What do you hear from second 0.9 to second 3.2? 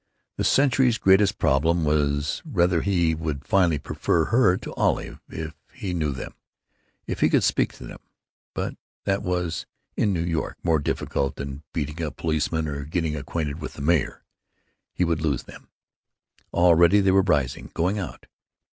greatest problem was whether he